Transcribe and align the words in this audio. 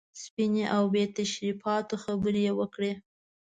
سپینې 0.23 0.65
او 0.75 0.83
بې 0.93 1.03
تشریفاتو 1.17 1.95
خبرې 2.03 2.41
یې 2.47 2.53
وکړې. 2.59 2.91